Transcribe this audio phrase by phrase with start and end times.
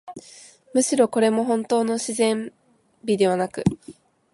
[0.73, 2.51] むしろ、これもほんとうの自然
[3.03, 3.63] 美ではなく、